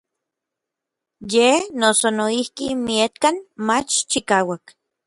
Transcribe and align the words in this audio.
Yej 1.31 1.61
noso 1.79 2.07
noijki 2.17 2.65
miekkan 2.85 3.35
mach 3.67 3.91
chikauak. 4.09 4.65